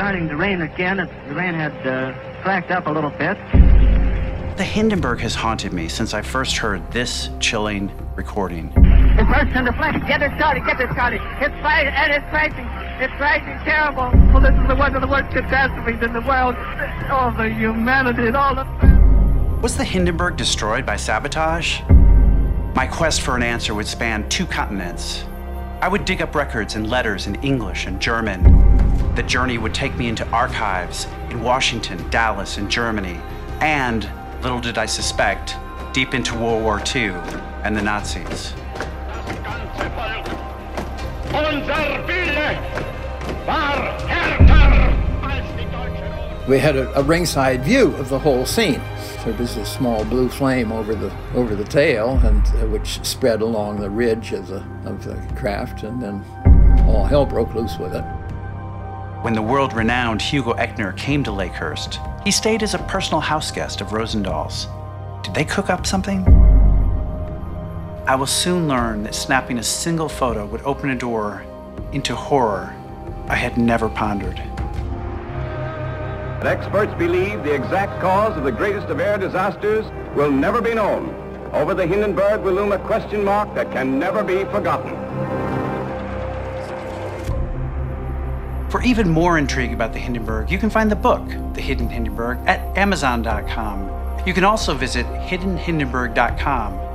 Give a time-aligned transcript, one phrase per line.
[0.00, 0.96] starting to rain again.
[0.96, 3.36] The rain had uh, slacked up a little bit.
[4.56, 8.72] The Hindenburg has haunted me since I first heard this chilling recording.
[9.18, 10.02] It burst into flames.
[10.08, 10.64] Get it started.
[10.64, 11.20] Get it started.
[11.42, 12.64] It's fighting and it's crashing.
[12.98, 14.10] It's crashing terrible.
[14.32, 16.56] Well, this is the one of the worst catastrophes in the world.
[17.10, 18.64] All the humanity and all the.
[19.60, 21.82] Was the Hindenburg destroyed by sabotage?
[22.74, 25.26] My quest for an answer would span two continents.
[25.82, 28.42] I would dig up records and letters in English and German.
[29.14, 33.18] The journey would take me into archives in Washington, Dallas, and Germany,
[33.62, 34.06] and,
[34.42, 35.56] little did I suspect,
[35.94, 37.12] deep into World War II
[37.64, 38.52] and the Nazis.
[46.48, 48.80] We had a, a ringside view of the whole scene.
[49.24, 53.42] There was a small blue flame over the over the tail, and uh, which spread
[53.42, 56.24] along the ridge of the of the craft, and then
[56.86, 58.04] all hell broke loose with it.
[59.22, 63.50] When the world renowned Hugo Eckener came to Lakehurst, he stayed as a personal house
[63.50, 64.66] guest of Rosendahl's.
[65.22, 66.26] Did they cook up something?
[68.06, 71.44] I will soon learn that snapping a single photo would open a door
[71.92, 72.74] into horror
[73.28, 74.42] I had never pondered.
[76.40, 79.84] But experts believe the exact cause of the greatest of air disasters
[80.16, 81.14] will never be known.
[81.52, 84.96] Over the Hindenburg will loom a question mark that can never be forgotten.
[88.70, 92.38] For even more intrigue about the Hindenburg, you can find the book, The Hidden Hindenburg,
[92.46, 94.24] at Amazon.com.
[94.26, 96.89] You can also visit hiddenhindenburg.com